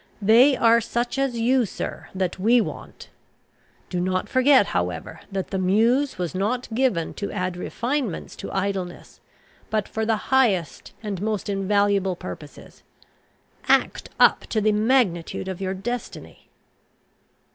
They 0.19 0.57
are 0.57 0.81
such 0.81 1.19
as 1.19 1.39
you 1.39 1.63
sir, 1.67 2.07
that 2.15 2.39
we 2.39 2.59
want. 2.59 3.09
Do 3.91 3.99
not 3.99 4.27
forget, 4.27 4.65
however, 4.73 5.19
that 5.31 5.49
the 5.51 5.59
Muse 5.59 6.17
was 6.17 6.33
not 6.33 6.67
given 6.73 7.13
to 7.13 7.31
add 7.31 7.55
refinements 7.55 8.35
to 8.37 8.51
idleness, 8.51 9.19
but 9.69 9.87
for 9.87 10.03
the 10.03 10.17
highest 10.33 10.93
and 11.03 11.21
most 11.21 11.49
invaluable 11.49 12.15
purposes. 12.15 12.81
Act 13.67 14.09
up 14.19 14.47
to 14.47 14.59
the 14.59 14.71
magnitude 14.71 15.47
of 15.47 15.61
your 15.61 15.75
destiny." 15.75 16.49